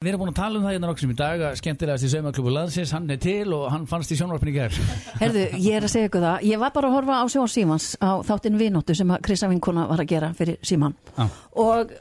Við 0.00 0.14
erum 0.14 0.22
búin 0.22 0.30
að 0.30 0.38
tala 0.38 0.56
um 0.56 0.62
það 0.64 0.72
hérna 0.72 0.88
nokkrum 0.88 1.10
í 1.12 1.14
dag 1.18 1.42
að 1.44 1.56
skemmtilegast 1.60 2.04
í 2.06 2.08
saumaklubu 2.08 2.52
landsins, 2.54 2.92
hann 2.96 3.10
er 3.12 3.18
til 3.20 3.50
og 3.52 3.66
hann 3.68 3.82
fannst 3.84 4.14
í 4.14 4.16
sjónvarpinu 4.16 4.48
í 4.48 4.54
gerð. 4.54 4.78
Herðu, 5.20 5.42
ég 5.60 5.74
er 5.76 5.84
að 5.84 5.92
segja 5.92 6.08
ykkur 6.08 6.24
það. 6.24 6.46
Ég 6.48 6.62
var 6.62 6.72
bara 6.72 6.88
að 6.88 6.94
horfa 6.94 7.18
á 7.20 7.24
Sjón 7.28 7.50
Símans 7.52 7.88
á 8.00 8.16
þáttinn 8.24 8.56
Vinóttu 8.56 8.96
sem 8.96 9.12
að 9.12 9.20
Krista 9.28 9.50
vinkona 9.52 9.84
var 9.90 10.00
að 10.00 10.08
gera 10.14 10.30
fyrir 10.38 10.56
Síman. 10.64 10.96
Já. 11.18 11.26
Og 11.60 11.92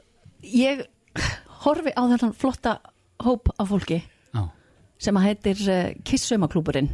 ég 0.48 0.86
horfi 1.66 1.92
á 1.92 2.02
þennan 2.06 2.32
flotta 2.40 2.78
hóp 3.28 3.52
af 3.60 3.68
fólki 3.74 4.00
Já. 4.00 4.46
sem 4.96 5.20
að 5.20 5.28
heitir 5.28 5.68
uh, 5.68 5.84
Kiss 6.08 6.32
saumaklúburinn, 6.32 6.88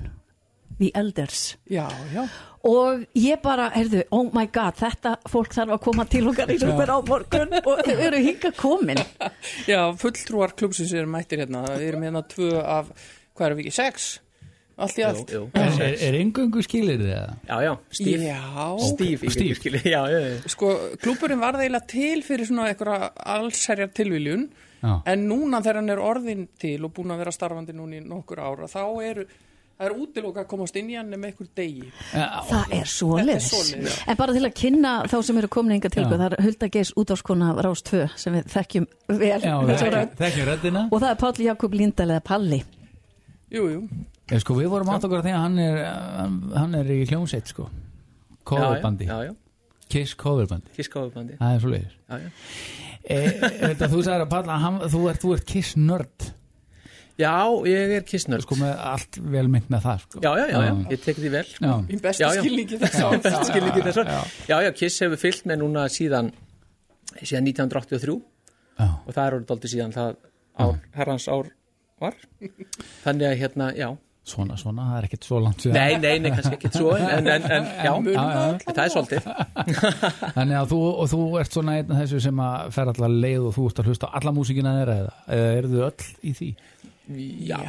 The 0.80 0.90
Elders. 0.98 1.52
Já, 1.70 1.86
já. 2.18 2.26
Og 2.66 3.04
ég 3.22 3.42
bara, 3.44 3.68
heyrðu, 3.76 4.02
oh 4.16 4.32
my 4.34 4.48
god, 4.54 4.74
þetta 4.80 5.16
fólk 5.30 5.54
þarf 5.54 5.76
að 5.76 5.82
koma 5.86 6.06
til 6.10 6.24
okkar 6.32 6.50
í 6.50 6.58
rúpur 6.64 6.90
á 6.90 6.98
morgun 7.06 7.54
og 7.62 7.82
þau 7.86 7.96
eru 8.08 8.22
hinga 8.26 8.52
komin. 8.58 9.02
Já, 9.72 9.82
fulltrúar 10.02 10.56
klubsins 10.58 10.94
eru 10.98 11.10
mættir 11.14 11.44
hérna. 11.44 11.62
Við 11.76 11.92
erum 11.92 12.06
hérna 12.08 12.24
tvö 12.26 12.56
af, 12.64 12.90
hvað 13.38 13.52
erum 13.52 13.62
við 13.62 13.68
ekki, 13.68 13.76
sex? 13.78 14.08
Allt 14.76 14.98
í 15.00 15.06
allt. 15.08 15.30
Jú, 15.32 15.46
jú. 15.46 15.52
Er, 15.56 15.78
er, 15.86 15.94
er 16.09 16.18
engungu 16.20 16.59
skilir 16.66 17.00
þið? 17.00 17.12
Já, 17.48 17.56
já, 17.64 17.72
Steve 17.96 18.26
Já. 18.26 18.42
Steve. 18.84 19.30
Steve. 19.32 19.56
Skilji, 19.62 19.82
já, 19.88 20.02
já, 20.12 20.20
já. 20.26 20.34
Sko, 20.52 20.72
klúburinn 21.00 21.40
var 21.40 21.56
það 21.56 21.68
eiginlega 21.68 21.92
til 21.94 22.23
fyrir 22.28 22.50
svona 22.50 22.66
einhverja 22.73 23.14
allsherjar 23.38 23.94
tilviljun. 23.95 24.50
Já. 24.82 24.92
En 25.14 25.23
núna 25.30 25.62
þegar 25.64 25.80
hann 25.80 25.94
er 25.94 26.02
orðin 26.04 26.44
til 26.59 26.80
og 26.86 26.92
búin 26.98 27.14
að 27.16 27.23
vera 27.23 27.34
starfandi 27.34 27.78
núna 27.78 28.02
í 28.02 28.04
nokkur 28.04 28.42
ára, 28.44 28.68
þá 28.70 28.82
eru, 29.08 29.23
það 29.76 29.86
er 29.90 29.96
útilóka 30.00 30.44
að 30.44 30.48
komast 30.54 30.76
inn 30.80 30.90
í 30.90 30.96
hann 30.98 31.10
með 31.12 31.28
einhver 31.30 31.50
degi. 31.60 31.90
Það 32.12 32.74
er 32.78 32.90
svoleiðis. 32.92 33.48
svoleiðis. 33.52 33.98
En 34.08 34.20
bara 34.20 34.36
til 34.38 34.44
að 34.48 34.54
kynna 34.62 34.94
þá 35.12 35.16
sem 35.28 35.40
eru 35.42 35.50
komin 35.56 35.76
hinga 35.76 35.92
til 35.94 36.02
Já. 36.04 36.08
okkur, 36.08 36.22
það 36.24 36.36
er 36.38 36.46
Hulda 36.48 36.70
Geis 36.76 36.92
útvarskona 36.96 37.52
Rás 37.66 37.84
2 37.90 38.04
sem 38.24 38.38
við 38.38 38.50
þekkjum 38.56 38.88
vel. 39.08 39.40
Já, 39.44 39.56
rödd. 39.62 40.16
þekkjum 40.22 40.50
röddina. 40.52 40.86
Og 40.92 41.02
það 41.04 41.10
er 41.12 41.20
Páll 41.26 41.42
Jakob 41.50 41.74
Lindahl 41.80 42.10
eða 42.16 42.24
Palli. 42.32 42.62
Jú, 43.56 43.66
jú. 43.72 43.82
Ég, 44.32 44.42
sko, 44.42 44.56
við 44.58 44.72
vorum 44.74 44.90
átt 44.90 45.04
okkur 45.06 45.20
að 45.22 45.28
því 45.28 45.34
að 45.36 45.44
hann 45.44 45.59
er, 45.62 45.82
hann, 45.86 46.38
hann 46.56 46.80
er 46.80 46.88
í 46.95 47.02
hljómsveit, 47.06 47.52
sko. 47.52 47.67
Coverbandi. 48.45 49.06
Já, 49.06 49.20
já, 49.28 49.36
Kiss 49.89 50.16
coverbandi. 50.17 50.72
Það 51.38 51.52
er 51.52 51.60
svo 51.62 51.70
leiðis. 51.76 51.94
Já, 52.10 52.17
já 52.23 52.30
E, 53.06 53.17
þetta, 53.38 53.86
þú 53.92 54.00
sagði 54.02 54.23
að 54.23 54.30
Palla, 54.32 54.56
hann, 54.58 54.80
þú 54.89 55.02
ert, 55.12 55.22
þú 55.22 55.34
ert 55.36 55.45
Kiss 55.45 55.76
nörd. 55.78 56.23
Já, 57.16 57.31
ég 57.69 57.94
er 57.95 58.03
kissnörd 58.03 58.44
Sko 58.44 58.58
með 58.59 58.73
allt 58.91 59.19
vel 59.31 59.45
mynd 59.47 59.69
með 59.71 59.85
það, 59.85 60.02
sko. 60.05 60.21
Já, 60.25 60.31
já, 60.35 60.45
já, 60.52 60.58
já, 60.66 60.71
ég 60.91 61.03
tek 61.05 61.19
því 61.21 61.30
vel 61.31 61.44
sko. 61.47 61.75
Í 61.88 61.99
bestu 62.03 62.31
skilningi 62.35 62.80
þess 63.88 64.02
að. 64.03 64.09
Já. 64.49 64.58
Já, 64.66 64.71
Kiss 64.75 64.99
hefur 65.05 65.21
fyllt 65.21 65.45
með 65.47 65.61
núna 65.63 65.86
síðan 65.91 66.33
síðan 67.21 67.47
1983 67.47 68.17
Já. 68.75 68.88
og 69.08 69.11
það 69.16 69.21
er 69.30 69.38
orðið 69.38 69.47
dálítið 69.53 69.71
síðan 69.77 69.93
það 69.95 70.17
ár, 70.66 70.73
herrans 70.97 71.27
ár 71.31 71.53
var 72.03 72.17
þannig 73.05 73.30
að 73.30 73.39
hérna, 73.45 73.69
já 73.80 73.89
Svona, 74.25 74.55
svona, 74.58 74.88
það 74.89 74.97
er 74.97 75.05
ekkert 75.05 75.25
svo 75.27 75.38
langt 75.38 75.59
síðan. 75.61 75.75
Nei, 75.77 75.97
nei, 76.02 76.16
nei, 76.23 76.31
kannski 76.33 76.55
ekki 76.58 76.69
svo 76.73 76.95
en, 76.97 77.27
en, 77.30 77.43
en 77.45 77.67
já, 77.86 77.91
Já, 78.09 78.23
já. 78.25 78.71
það 78.73 78.80
er 78.81 78.93
svolítið 78.95 79.27
Þannig 80.39 80.55
að 80.58 80.71
þú, 80.71 80.80
og 81.03 81.09
þú 81.11 81.19
ert 81.43 81.53
svona 81.59 81.75
einn 81.77 81.91
af 81.93 81.99
þessu 82.02 82.21
sem 82.25 82.41
að 82.41 82.71
fer 82.73 82.89
allar 82.89 83.13
leið 83.21 83.45
og 83.45 83.53
þú 83.53 83.66
ert 83.69 83.81
að 83.83 83.89
hlusta 83.91 84.09
á 84.09 84.16
alla 84.17 84.33
músíkina 84.33 84.73
þeirra 84.80 84.95
eða, 85.03 85.13
eða 85.38 85.52
eru 85.59 85.69
þau 85.75 85.83
öll 85.91 86.08
í 86.25 86.33
því? 86.39 86.49
Já, 87.06 87.61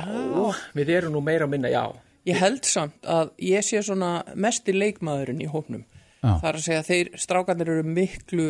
við 0.77 0.93
erum 0.97 1.17
nú 1.17 1.21
meira 1.25 1.45
að 1.45 1.53
minna, 1.53 1.73
já 1.73 1.85
Ég 2.27 2.41
held 2.43 2.65
samt 2.67 3.07
að 3.07 3.29
ég 3.47 3.63
sé 3.63 3.81
svona 3.87 4.25
mesti 4.35 4.75
leikmaðurinn 4.75 5.45
í 5.45 5.47
hópnum. 5.51 5.85
Já. 6.25 6.33
Það 6.41 6.47
er 6.49 6.57
að 6.57 6.65
segja 6.65 6.81
að 6.81 6.89
þeir 6.89 7.11
strákarnir 7.23 7.69
eru 7.71 7.85
miklu 7.87 8.47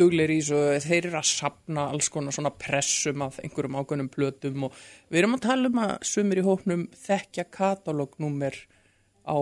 dugleir 0.00 0.32
í 0.34 0.40
svo 0.42 0.62
þeir 0.82 1.10
eru 1.12 1.18
að 1.20 1.28
sapna 1.28 1.84
alls 1.92 2.08
konar 2.10 2.34
svona 2.34 2.50
pressum 2.58 3.22
af 3.22 3.38
einhverjum 3.44 3.76
ákveðnum 3.78 4.08
plötum 4.10 4.66
og 4.66 4.80
við 5.12 5.20
erum 5.20 5.36
að 5.36 5.44
tala 5.44 5.70
um 5.70 5.82
að 5.84 5.92
sumir 6.10 6.40
í 6.40 6.46
hópnum 6.48 6.82
þekkja 7.04 7.46
katalógnúmer 7.54 8.58
á 9.22 9.38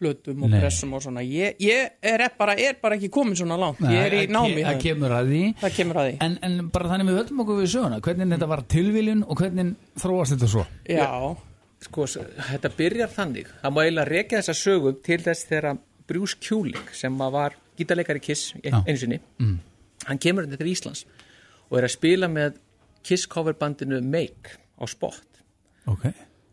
plötum 0.00 0.42
og 0.46 0.50
Nei. 0.50 0.60
pressum 0.62 0.94
og 0.96 1.02
svona. 1.04 1.20
Ég, 1.22 1.58
ég 1.60 1.90
er 2.02 2.24
bara, 2.38 2.54
er 2.56 2.78
bara 2.82 2.96
ekki 2.96 3.10
komin 3.12 3.36
svona 3.38 3.58
langt. 3.60 3.82
Ég 3.84 4.00
er 4.08 4.16
í 4.16 4.22
Nei, 4.24 4.32
námi. 4.32 4.62
Það 4.64 4.70
Það, 4.72 4.80
kemur 4.86 5.14
að 5.18 5.30
því 5.34 5.42
það 5.60 5.76
kemur 5.76 6.00
að 6.00 6.08
því. 6.10 6.16
en, 6.26 6.38
en 6.48 6.56
bara 6.74 6.90
þannig 6.94 7.10
við 7.10 7.18
höldum 7.20 7.44
okkur 7.44 7.60
við 7.60 7.70
söguna 7.74 8.00
hvernig 8.08 8.32
þetta 8.34 8.48
var 8.54 8.62
tilviljun 8.74 9.22
og 9.28 9.40
hvernig 9.44 9.72
þróast 10.00 10.34
þetta 10.36 10.50
svo 10.56 10.64
Já, 10.88 11.08
Sko, 11.80 12.04
þetta 12.50 12.70
byrjar 12.76 13.12
þannig 13.14 13.52
það 13.62 13.72
má 13.76 13.78
eiginlega 13.84 14.08
rekja 14.10 14.40
þessa 14.42 14.56
sögum 14.58 14.98
til 15.06 15.20
þess 15.24 15.46
þegar 15.48 15.78
Bruce 16.10 16.36
Kulik 16.44 16.90
sem 16.96 17.14
var 17.22 17.54
gítarleikari 17.78 18.20
Kiss 18.20 18.50
Já. 18.60 18.82
einu 18.84 18.96
sinni 19.00 19.20
hann 19.40 20.18
kemur 20.20 20.44
þetta 20.48 20.60
til 20.60 20.72
Íslands 20.74 21.04
og 21.70 21.78
er 21.80 21.86
að 21.88 21.94
spila 21.94 22.28
með 22.28 22.58
Kiss 23.06 23.24
coverbandinu 23.32 24.02
Make 24.04 24.58
á 24.76 24.84
spot 24.92 25.40
Ok 25.88 26.04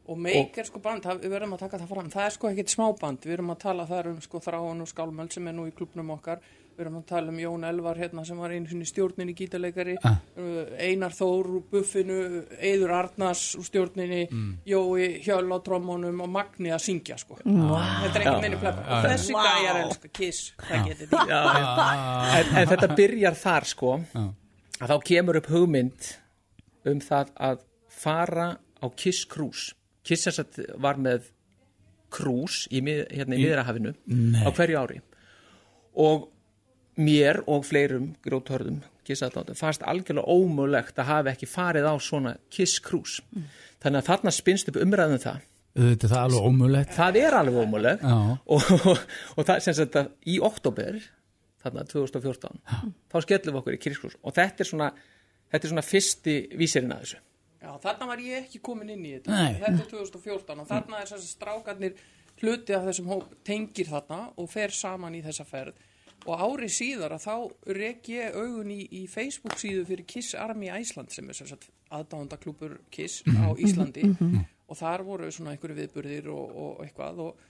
Og 0.08 0.18
Make 0.24 0.62
er 0.62 0.68
sko 0.70 0.80
band, 0.80 1.04
það, 1.04 1.18
við 1.26 1.34
verðum 1.36 1.58
að 1.58 1.66
taka 1.66 1.78
það 1.82 1.90
fram, 1.96 2.10
það 2.14 2.26
er 2.30 2.38
sko 2.38 2.48
ekkert 2.54 2.72
smáband, 2.72 3.26
við 3.28 3.34
erum 3.38 3.50
að 3.52 3.58
tala 3.66 3.86
þar 3.90 4.08
um 4.14 4.22
sko 4.24 4.40
Þráin 4.46 4.86
og 4.86 4.88
Skálmöld 4.88 5.34
sem 5.36 5.48
er 5.52 5.56
nú 5.58 5.66
í 5.68 5.74
klubnum 5.76 6.14
okkar, 6.16 6.40
við 6.78 6.84
erum 6.86 7.00
að 7.00 7.06
tala 7.10 7.32
um 7.34 7.40
Jón 7.42 7.66
Elvar 7.68 7.98
hérna 8.00 8.24
sem 8.26 8.38
var 8.40 8.54
einu 8.54 8.70
sinni 8.70 8.86
stjórnin 8.88 9.32
í 9.34 9.36
gítarleikari, 9.36 9.96
Ah. 10.06 10.16
uh, 10.38 10.70
Einar 10.80 11.12
Þór 11.18 11.50
úr 11.58 11.64
Buffinu, 11.74 12.18
Eiður 12.62 12.94
Arnars 13.02 13.44
úr 13.60 13.66
stjórninni, 13.68 14.22
Jói 14.70 15.08
Hjöll 15.26 15.50
á 15.52 15.58
trommónum 15.66 16.22
og 16.24 16.30
Magni 16.38 16.70
að 16.72 16.84
syngja 16.86 17.18
sko. 17.20 17.40
Þetta 17.44 18.14
er 18.14 18.26
ekki 18.28 18.46
meini 18.46 18.60
plebba. 18.62 18.86
Og 18.88 19.10
þessi 19.10 19.36
gæjar 19.36 19.82
elska 19.84 20.14
Kiss, 20.22 20.44
það 20.62 20.86
getur 20.92 21.12
því. 21.12 21.24
En, 22.38 22.54
en 22.62 22.72
þetta 22.72 22.90
byrjar 22.96 23.40
þar 23.42 23.68
sko. 23.74 23.96
Að 24.78 24.94
þá 24.94 24.98
kemur 25.10 25.40
upp 25.42 25.50
hugmynd 25.52 26.12
um 26.88 27.02
það 27.04 27.34
að 27.50 27.66
fara 27.92 28.48
á 28.78 28.86
Kiss 28.96 29.26
Cruise 29.26 29.74
Kiss 30.08 30.28
þess 30.28 30.44
að 30.44 30.62
var 30.84 31.00
með 31.04 31.28
cruise 32.14 32.70
í, 32.72 32.80
hérna, 32.80 33.36
í 33.36 33.44
miðrahafinu 33.44 33.94
á 34.44 34.50
hverju 34.56 34.80
ári. 34.80 35.02
Og 36.00 36.30
mér 36.98 37.42
og 37.50 37.66
fleirum 37.68 38.14
gróthörðum 38.26 38.82
fannst 39.56 39.86
algjörlega 39.88 40.28
ómögulegt 40.28 40.98
að 41.00 41.08
hafa 41.08 41.32
ekki 41.32 41.48
farið 41.48 41.86
á 41.88 41.96
svona 42.04 42.34
Kiss 42.52 42.82
Cruise 42.84 43.24
þannig 43.80 44.02
að 44.02 44.10
þarna 44.10 44.34
spinnst 44.36 44.72
upp 44.72 44.80
umræðum 44.82 45.22
það. 45.24 45.46
Þetta 45.78 46.08
er 46.10 46.16
alveg 46.24 46.48
ómulegt 46.50 46.96
það 46.98 47.20
er 47.22 47.38
alveg 47.38 47.60
ómögulegt. 47.62 48.04
Já. 48.04 48.18
og, 48.56 48.72
og, 48.92 49.06
og 49.38 49.48
það 49.48 49.62
sem 49.64 49.78
sagt 49.78 50.00
að 50.02 50.10
í 50.28 50.40
oktober 50.44 50.98
þarna 51.64 51.86
2014 51.94 52.60
þá 53.08 53.18
skellum 53.24 53.54
við 53.54 53.62
okkur 53.62 53.78
í 53.78 53.82
kirkskrús 53.86 54.18
og 54.24 54.36
þetta 54.36 54.66
er 54.66 54.72
svona 54.72 54.90
þetta 55.54 55.64
er 55.64 55.74
svona 55.74 55.86
fyrsti 55.86 56.38
vísirinn 56.60 56.96
að 56.96 57.06
þessu 57.06 57.24
Já, 57.68 57.74
þarna 57.84 58.08
var 58.08 58.22
ég 58.24 58.46
ekki 58.46 58.62
komin 58.64 58.94
inn 58.94 59.04
í 59.04 59.14
þetta. 59.18 59.34
Nei. 59.36 59.58
Þetta 59.60 59.84
er 59.84 59.90
2014 59.92 60.64
og 60.64 60.70
þarna 60.70 61.02
er 61.02 61.10
þess 61.10 61.18
að 61.20 61.32
strákarnir 61.34 61.98
hluti 62.38 62.76
af 62.78 62.86
þessum 62.88 63.10
hóp 63.12 63.34
tengir 63.48 63.90
þarna 63.90 64.20
og 64.40 64.50
fer 64.52 64.76
saman 64.76 65.18
í 65.18 65.24
þessa 65.26 65.46
ferð. 65.50 65.82
Og 66.28 66.44
ári 66.44 66.70
síðar 66.74 67.14
að 67.16 67.26
þá 67.28 67.36
rek 67.78 68.08
ég 68.12 68.38
augun 68.38 68.72
í, 68.74 68.80
í 69.02 69.04
Facebook 69.12 69.60
síðu 69.60 69.84
fyrir 69.88 70.08
Kiss 70.10 70.36
Army 70.40 70.72
Æsland 70.74 71.12
sem 71.14 71.28
er 71.30 71.68
aðdándaklúpur 71.94 72.80
Kiss 72.92 73.22
á 73.28 73.52
Íslandi 73.56 74.08
og 74.68 74.80
þar 74.80 75.04
voru 75.08 75.30
svona 75.32 75.54
einhverju 75.54 75.78
viðburðir 75.78 76.32
og, 76.34 76.56
og 76.64 76.82
eitthvað 76.84 77.22
og, 77.28 77.46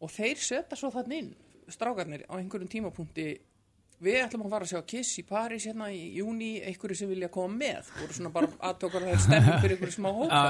og 0.00 0.12
þeir 0.12 0.42
setja 0.42 0.76
svo 0.76 0.90
þannig 0.92 1.22
inn, 1.22 1.30
strákarnir 1.70 2.26
á 2.28 2.34
einhverjum 2.36 2.72
tímapunkti 2.72 3.28
Við 4.00 4.16
ætlum 4.24 4.46
að 4.46 4.52
fara 4.54 4.64
að 4.64 4.70
sjá 4.72 4.80
Kiss 4.88 5.18
í 5.20 5.22
París 5.28 5.64
hérna 5.68 5.90
í 5.92 6.00
júni, 6.16 6.54
einhverju 6.64 6.96
sem 6.96 7.08
vilja 7.10 7.28
koma 7.32 7.52
með. 7.60 7.90
voru 8.00 8.14
svona 8.16 8.30
bara 8.32 8.48
aðtökar 8.70 9.02
það 9.04 9.10
er 9.12 9.18
stemming 9.26 9.58
fyrir 9.60 9.74
einhverju 9.76 9.96
smá 9.98 10.08
hópa. 10.16 10.44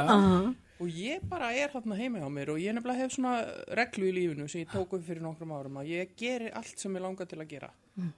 Og 0.80 0.88
ég 0.96 1.24
bara 1.28 1.48
er 1.52 1.68
þarna 1.74 1.96
heima 1.98 2.22
hjá 2.22 2.28
mér 2.32 2.52
og 2.54 2.60
ég 2.62 2.72
nefnilega 2.72 3.02
hef 3.02 3.12
svona 3.12 3.32
reglu 3.76 4.06
í 4.08 4.12
lífinu 4.16 4.46
sem 4.48 4.62
ég 4.62 4.70
tók 4.72 4.94
upp 4.96 5.02
fyrir 5.04 5.20
nokkrum 5.26 5.50
árum 5.52 5.76
að 5.82 5.90
ég 5.92 6.14
geri 6.16 6.48
allt 6.56 6.78
sem 6.80 6.94
ég 6.96 7.02
langar 7.04 7.26
til 7.28 7.36
að 7.42 7.50
gera. 7.50 7.68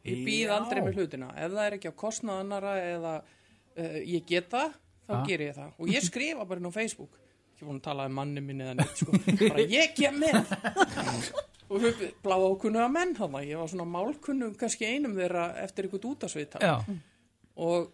Ég 0.06 0.21
býð 0.28 0.53
aldrei 0.54 0.82
með 0.84 1.00
hlutina. 1.00 1.32
Ef 1.34 1.50
það 1.56 1.65
er 1.66 1.78
ekki 1.81 1.91
á 1.91 1.94
kostnað 2.04 2.42
annara 2.44 2.76
eða 2.92 3.15
uh, 3.25 3.98
ég 4.04 4.28
get 4.28 4.53
það, 4.53 4.76
þá 5.09 5.12
Ja. 5.16 5.25
ger 5.26 5.42
ég 5.48 5.56
það. 5.59 5.72
Og 5.82 5.91
ég 5.97 6.04
skrifa 6.06 6.44
bara 6.47 6.60
inn 6.62 6.71
á 6.71 6.72
Facebook. 6.76 7.18
Ekki 7.56 7.66
búin 7.66 7.80
að 7.80 7.86
tala 7.89 8.06
um 8.06 8.15
manni 8.21 8.41
minni 8.45 8.62
eða 8.68 8.77
neitt, 8.78 9.01
sko. 9.01 9.18
Bara 9.48 9.66
ég 9.66 9.97
kem 9.98 10.22
með 10.22 10.39
og 11.72 11.83
við 11.83 12.04
blá 12.24 12.36
ákunnuga 12.36 12.91
menn 12.92 13.16
þannig 13.16 13.48
ég 13.48 13.60
var 13.63 13.72
svona 13.72 13.89
málkunnum 13.89 14.54
kannski 14.60 14.91
einum 14.92 15.16
þeirra 15.16 15.48
eftir 15.65 15.89
einhvern 15.89 16.10
útasvita 16.13 16.60
og 17.57 17.91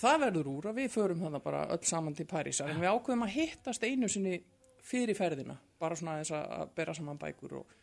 það 0.00 0.20
verður 0.26 0.50
úr 0.50 0.68
að 0.70 0.80
við 0.82 0.90
förum 0.94 1.22
þannig 1.22 1.44
bara 1.44 1.66
öll 1.74 1.84
saman 1.86 2.16
til 2.18 2.26
Parísar 2.30 2.72
en 2.72 2.82
við 2.82 2.92
ákveðum 2.92 3.26
að 3.26 3.34
hittast 3.36 3.86
einu 3.86 4.10
sinni 4.10 4.38
fyrir 4.84 5.16
ferðina. 5.16 5.56
Bara 5.80 5.96
svona 5.98 6.18
þess 6.20 6.36
að 6.36 6.72
bera 6.76 6.94
saman 6.96 7.20
bækur 7.20 7.58
og, 7.60 7.74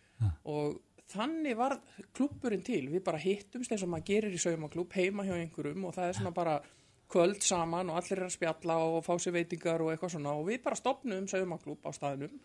og 0.52 1.08
þannig 1.12 1.58
var 1.60 1.78
klubburinn 2.16 2.64
til. 2.66 2.84
Við 2.92 3.04
bara 3.06 3.22
hittumst 3.22 3.74
eins 3.74 3.86
og 3.86 3.92
maður 3.94 4.10
gerir 4.12 4.38
í 4.38 4.42
saumaklub 4.42 4.94
heima 4.96 5.26
hjá 5.28 5.36
einhverjum 5.38 5.90
og 5.90 5.98
það 5.98 6.10
er 6.10 6.20
svona 6.20 6.36
bara 6.36 6.60
kvöld 7.12 7.44
saman 7.44 7.92
og 7.92 8.00
allir 8.00 8.22
er 8.22 8.30
að 8.30 8.36
spjalla 8.38 8.78
og 8.88 9.02
fá 9.04 9.14
sér 9.20 9.36
veitingar 9.36 9.84
og 9.84 9.92
eitthvað 9.94 10.16
svona. 10.16 10.36
Og 10.38 10.48
við 10.52 10.62
bara 10.66 10.80
stopnum 10.80 11.28
saumaklub 11.32 11.90
á 11.90 11.92
staðnum 11.96 12.38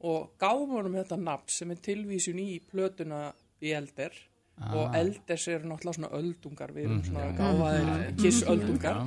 og 0.00 0.32
gáfum 0.40 0.76
honum 0.78 0.98
þetta 1.00 1.20
nafn 1.20 1.52
sem 1.52 1.70
er 1.72 1.80
tilvísun 1.84 2.40
í 2.40 2.50
plötuna 2.70 3.30
í 3.60 3.72
elder. 3.76 4.16
Og 4.60 4.92
elders 4.92 5.46
eru 5.48 5.70
náttúrulega 5.70 5.96
svona 5.96 6.08
öldungar. 6.18 6.72
Við 6.76 6.84
erum 6.84 6.98
svona 7.06 7.28
gáfaðir 7.38 8.10
kiss 8.20 8.42
öldungar 8.44 8.98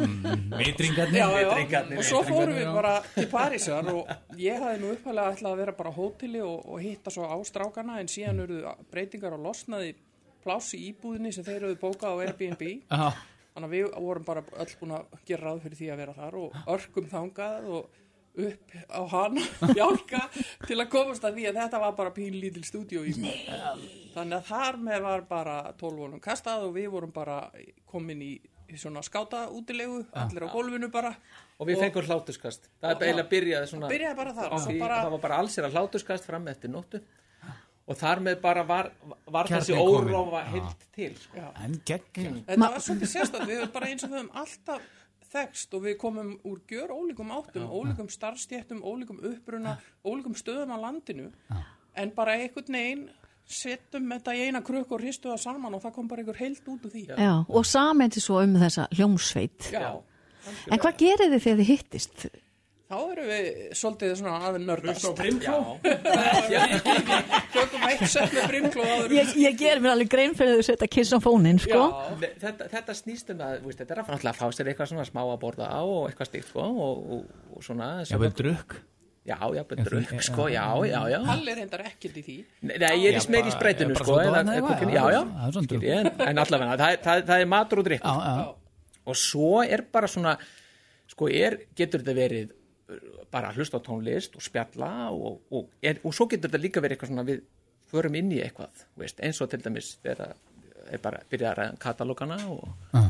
Vitringarnir 0.57 1.19
já, 1.19 1.27
já, 1.29 1.49
Vitringarnir, 1.51 1.99
og 2.01 2.07
svo 2.07 2.21
fórum 2.25 2.57
við 2.57 2.69
bara 2.73 2.93
til 3.13 3.27
Parísar 3.29 3.91
og 3.91 4.09
ég 4.41 4.57
hafði 4.57 4.81
nú 4.81 4.95
upphæðlega 4.95 5.35
ætlað 5.35 5.51
að 5.51 5.61
vera 5.61 5.75
bara 5.77 5.93
á 5.93 5.97
hóteli 5.99 6.41
og, 6.41 6.57
og 6.65 6.81
hitta 6.81 7.13
svo 7.13 7.29
á 7.29 7.37
strákana 7.45 7.99
en 8.01 8.09
síðan 8.09 8.41
eruðu 8.47 8.73
breytingar 8.89 9.37
og 9.37 9.45
losnaði 9.45 9.93
pláss 10.43 10.73
í 10.73 10.81
íbúðinni 10.89 11.35
sem 11.35 11.45
þeir 11.45 11.67
eru 11.67 11.77
bókað 11.83 12.17
á 12.17 12.21
Airbnb. 12.25 12.63
Já, 12.89 13.13
þannig 13.53 13.69
að 13.69 13.75
við 13.77 13.97
vorum 14.07 14.25
bara 14.25 14.45
öll 14.57 14.71
búin 14.79 14.97
að 14.97 15.19
gera 15.29 15.51
ráð 15.51 15.67
fyrir 15.67 15.81
því 15.83 15.91
að 15.93 16.01
vera 16.01 16.17
þar 16.17 16.39
og 16.41 16.57
örkum 16.73 17.11
þangað 17.13 17.69
og 17.77 18.01
upp 18.33 18.73
á 18.89 19.01
hana 19.13 19.43
hjálka 19.77 20.23
til 20.67 20.79
að 20.79 20.89
komast 20.93 21.25
að 21.27 21.37
því 21.37 21.49
að 21.49 21.59
þetta 21.61 21.83
var 21.83 21.93
bara 21.99 22.15
pínlítil 22.15 22.63
stúdíu 22.65 23.03
í 23.05 23.13
þannig 24.13 24.39
að 24.39 24.47
þar 24.49 24.79
með 24.87 25.05
var 25.05 25.27
bara 25.29 25.57
12 25.77 26.01
volum 26.01 26.23
kastað 26.23 26.67
og 26.67 26.75
við 26.77 26.89
vorum 26.93 27.13
bara 27.13 27.43
komin 27.89 28.25
í 28.25 28.33
svona 28.77 29.03
skáta 29.05 29.47
útilegu 29.53 30.03
allir 30.17 30.45
á 30.45 30.49
gólfinu 30.49 30.89
bara. 30.91 31.13
Og 31.61 31.67
við 31.69 31.83
fengum 31.83 32.07
hlátuskast 32.07 32.69
það 32.81 32.95
er 32.95 33.03
eiginlega 33.07 33.29
byrjaði 33.33 33.67
svona 33.69 33.91
byrjaði 33.91 34.17
bara 34.17 34.33
þar 34.37 34.55
því, 34.55 34.77
bara, 34.79 35.01
það 35.03 35.11
var 35.15 35.23
bara 35.27 35.41
alls 35.43 35.57
er 35.57 35.67
að 35.67 35.77
hlátuskast 35.77 36.25
fram 36.29 36.49
eftir 36.51 36.73
nóttu. 36.73 37.03
Og 37.83 37.97
þar 37.99 38.21
með 38.23 38.37
bara 38.39 38.63
var, 38.63 38.89
var 39.27 39.49
þessi 39.51 39.75
órófa 39.75 40.45
heilt 40.47 40.85
til. 40.95 41.11
Sko. 41.19 41.41
en 41.65 41.73
gegn 41.83 42.37
þetta 42.47 42.69
var 42.71 42.83
svolítið 42.85 43.09
sérstætt 43.11 43.49
við 43.49 43.57
erum 43.57 43.73
bara 43.73 43.89
eins 43.91 44.05
og 44.05 44.13
við 44.13 44.21
höfum 44.21 44.37
alltaf 44.39 44.85
þekst 45.33 45.73
og 45.73 45.83
við 45.87 45.97
komum 46.01 46.31
úr 46.47 46.61
gjör 46.69 46.93
ólíkum 46.93 47.33
áttum 47.33 47.65
ólíkum 47.67 48.09
starfstjættum, 48.13 48.83
ólíkum 48.85 49.19
uppruna 49.31 49.77
ólíkum 50.05 50.37
stöðum 50.37 50.73
á 50.73 50.77
landinu 50.85 51.31
en 51.95 52.13
bara 52.15 52.37
einhvern 52.37 52.77
veginn 52.77 53.09
settum 53.43 54.07
þetta 54.13 54.35
í 54.37 54.45
eina 54.47 54.61
krukk 54.63 54.93
og 54.95 55.01
hristu 55.03 55.31
það 55.31 55.41
saman 55.43 55.75
og 55.75 55.83
það 55.83 55.95
kom 55.97 56.07
bara 56.07 56.23
einhver 56.23 56.39
heilt 56.39 56.67
út 56.71 56.85
úr 56.87 56.93
því. 56.93 57.03
Já, 57.09 57.15
Já, 57.19 57.33
og 57.49 57.65
samendi 57.67 58.23
svo 58.23 58.39
um 58.43 58.55
þessa 58.61 58.87
hljómsveit. 58.95 59.67
En 60.71 60.79
hvað 60.79 60.97
gerir 60.99 61.31
þið 61.33 61.43
þegar 61.43 61.59
þið 61.59 61.69
hittist? 61.71 62.25
Þá 62.93 62.99
erum 63.13 63.27
við 63.31 63.47
svolítið 63.79 64.13
svona 64.19 64.35
að 64.47 64.59
nördast. 64.67 65.07
Brimkló? 65.17 65.57
Tökum 67.53 67.85
eitt 67.89 68.05
sett 68.11 68.33
með 68.35 68.47
brimkló 68.51 68.85
áður. 68.85 69.15
Ég, 69.17 69.33
ég 69.43 69.57
ger 69.59 69.81
mér 69.83 69.95
alveg 69.95 70.11
grein 70.13 70.35
fyrir 70.37 70.59
þau 70.59 70.67
setja 70.69 70.89
kiss 70.91 71.13
á 71.13 71.19
fónin, 71.23 71.59
sko. 71.61 71.81
Já, 71.89 72.15
Nei, 72.21 72.31
þetta, 72.43 72.69
þetta 72.77 72.95
snýst 72.97 73.33
um 73.33 73.43
að 73.45 73.59
veist, 73.67 73.81
þetta 73.81 73.95
er 73.97 74.01
að 74.03 74.09
náttúrulega 74.13 74.39
fá 74.39 74.47
sér 74.57 74.71
eitthvað 74.71 74.91
svona 74.93 75.05
smá 75.09 75.21
að 75.25 75.37
borða 75.43 75.69
á 75.73 75.81
og 75.81 76.07
eitthvað 76.09 76.29
stíkt 76.31 76.49
sko, 76.51 76.65
og, 76.87 77.05
og, 77.17 77.37
og 77.57 77.65
svona 77.65 77.91
Já, 78.07 78.17
vel 78.21 78.33
drukk? 78.39 78.79
Já, 79.23 79.37
já, 79.55 79.61
já, 79.63 79.83
drukk 79.87 80.17
sko, 80.25 80.49
já, 80.51 80.63
já, 80.83 80.97
já 81.13 81.19
Halli 81.29 81.53
reyndar 81.55 81.85
ekkert 81.87 82.17
í 82.19 82.23
því. 82.25 82.33
Nei, 82.67 82.73
nei, 82.75 82.89
ég 83.05 83.13
er 83.13 83.21
Já, 83.21 83.21
í 83.23 83.29
bara- 83.37 83.53
sprætinu 83.55 83.95
bara 83.95 84.07
sko, 84.09 84.17
já, 84.19 84.31
já, 84.33 85.05
já, 85.15 85.21
er 85.79 85.93
en, 86.01 86.09
en 86.27 86.41
allavega 86.43 86.75
það, 86.81 86.89
er- 86.97 87.05
það, 87.05 87.23
það 87.29 87.45
er 87.45 87.47
matur 87.53 87.79
og 87.83 87.87
drikk 87.87 88.03
Já, 88.03 88.17
já, 88.27 88.43
og 89.07 89.19
svo 89.19 89.53
er 89.63 89.85
bara 89.95 90.09
svona 90.11 90.35
sko 91.13 91.29
er, 91.31 91.55
getur 91.77 92.03
þetta 92.03 92.17
verið 92.17 92.51
bara 93.31 93.49
að 93.51 93.59
hlusta 93.61 93.79
á 93.79 93.85
tónlist 93.85 94.35
og 94.37 94.43
spjalla 94.43 94.89
og, 95.11 95.37
og, 95.55 95.69
er, 95.81 96.01
og 96.03 96.13
svo 96.15 96.27
getur 96.31 96.49
þetta 96.51 96.61
líka 96.63 96.81
verið 96.83 96.97
eitthvað 96.97 97.13
svona 97.13 97.25
við 97.29 97.39
förum 97.93 98.17
inn 98.19 98.31
í 98.35 98.41
eitthvað 98.43 98.83
veist, 98.99 99.21
eins 99.23 99.39
og 99.41 99.49
til 99.51 99.61
dæmis 99.63 99.93
þegar 100.03 100.33
er 100.91 100.99
bara 101.03 101.21
byrjað 101.31 101.49
að 101.53 101.57
ræða 101.61 101.77
katalógana 101.85 102.37
og, 102.51 102.67
Já. 102.91 103.03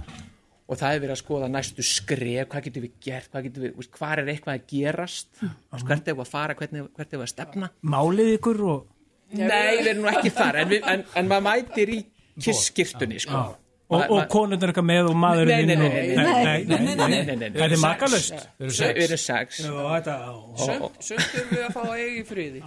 og 0.70 0.78
það 0.80 0.94
er 0.98 1.02
verið 1.04 1.16
að 1.16 1.22
skoða 1.24 1.50
næstu 1.52 1.86
skref, 1.88 2.48
hvað 2.54 2.68
getur 2.70 2.86
við 2.86 2.94
gert 3.08 3.32
hvað 3.34 3.48
getur 3.50 3.66
við, 3.66 3.76
veist, 3.82 3.94
hvað 3.98 4.22
er 4.24 4.32
eitthvað 4.36 4.60
að 4.60 4.68
gerast? 4.76 5.32
Veist, 5.42 5.88
hvert 5.90 6.08
er 6.14 6.18
við 6.20 6.26
að 6.28 6.32
fara, 6.36 6.58
hvernig, 6.62 6.88
hvert 6.94 7.10
er 7.18 7.18
við 7.24 7.26
að 7.28 7.34
stefna? 7.34 7.72
Málið 7.82 8.34
ykkur 8.38 8.64
og 8.70 8.90
Nei, 9.34 9.80
við 9.80 9.88
erum 9.96 10.04
nú 10.06 10.10
ekki 10.14 10.30
þar 10.36 10.60
en, 10.62 10.70
við, 10.70 10.84
en, 10.94 11.04
en 11.18 11.30
maður 11.32 11.46
mætir 11.48 11.90
í 11.90 12.00
kisskirtunni 12.44 13.18
sko. 13.24 13.34
Og, 13.40 13.56
Ma- 13.56 13.63
og 13.94 14.24
konurnar 14.32 14.72
eitthvað 14.74 14.88
með 14.90 15.10
og 15.12 15.18
maðurinn 15.24 15.54
Nei, 15.54 15.66
nei, 15.66 15.74
inn 15.74 15.80
nei, 15.80 15.88
og- 15.88 15.94
nei, 15.94 16.06
nei, 16.14 16.64
nei, 16.64 16.96
nei, 16.96 16.96
nei, 16.96 17.36
nei, 17.36 17.50
nei. 17.50 17.64
Er 17.68 17.76
makalust? 17.82 18.34
Við 18.60 18.80
erum 19.08 19.22
sex? 19.24 19.60
þetta, 19.64 20.16
sumt 20.60 21.36
erum 21.40 21.52
við 21.52 21.66
að 21.68 21.76
fá 21.76 21.82
að 21.84 21.94
eiga 21.98 22.16
í 22.22 22.24
friði. 22.30 22.64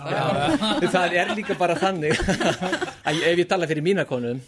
Það 0.93 1.01
er 1.07 1.17
er 1.23 1.35
líka 1.39 1.59
bara 1.59 1.75
þannig 1.81 2.21
að 3.07 3.25
ef 3.33 3.43
ég 3.43 3.49
tala 3.51 3.67
fyrir 3.71 3.85
mína 3.87 4.05
konum 4.09 4.41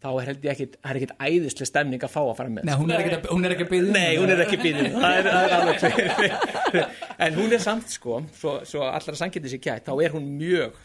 þá 0.00 0.08
er 0.16 0.28
held 0.30 0.44
ég 0.46 0.52
ekkit 0.54 0.76
það 0.80 0.90
er 0.94 0.98
ekkit 1.00 1.10
æðislega 1.20 1.68
stemning 1.68 2.04
að 2.06 2.12
fá 2.14 2.20
að 2.22 2.36
fara 2.38 2.52
með. 2.54 2.64
Nei, 2.64 2.76
hún 2.80 2.92
er 2.94 3.02
ekki 3.02 3.16
að, 3.18 3.26
hún 3.34 3.44
er 3.44 3.52
ekki 3.52 3.66
að 3.66 3.72
byggja 3.74 3.96
Nei, 3.96 4.12
hún 4.16 4.30
er 4.32 4.40
ekki 4.46 4.60
það. 4.94 5.16
Er 5.18 5.26
alveg 5.58 5.82
fyrir 5.82 6.86
en 7.26 7.36
hún 7.36 7.52
er 7.52 7.60
samt 7.60 7.92
sko 7.92 8.22
svo, 8.38 8.54
svo 8.64 8.86
allra 8.88 9.18
sangeti 9.18 9.52
sér 9.52 9.60
gætt 9.66 9.90
þá 9.90 9.92
er 10.06 10.14
hún 10.16 10.30
mjög 10.40 10.78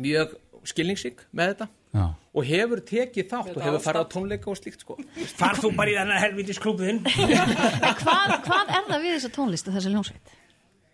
mjög 0.00 0.32
skilningssík 0.72 1.20
með 1.36 1.52
þetta 1.52 1.68
Já, 1.92 2.06
og 2.08 2.46
hefur 2.48 2.80
tekið 2.88 3.26
þátt 3.28 3.50
og 3.52 3.64
hefur 3.66 3.82
farið 3.84 4.04
á 4.04 4.12
tónleika 4.14 4.48
og 4.48 4.56
slíkt 4.56 4.80
sko. 4.84 4.94
Far 5.40 5.58
þú 5.60 5.74
bara 5.76 5.92
í 5.92 5.96
þennan 5.98 6.22
helvitis 6.22 6.60
klúbin 6.62 7.02
En 7.86 7.98
hvað, 7.98 8.38
hvað 8.46 8.72
er 8.78 8.86
það 8.86 9.02
við 9.02 9.12
þessa 9.18 9.30
tónlist 9.34 9.68
og 9.68 9.76
þessa 9.76 9.92
hljómsveit? 9.92 10.32